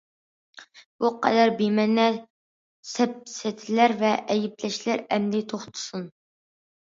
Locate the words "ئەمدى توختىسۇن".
5.17-6.09